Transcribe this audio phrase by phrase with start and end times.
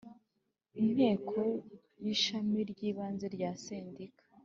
[0.81, 1.37] inteko
[2.03, 4.23] y ishami ry ibanze rya sendika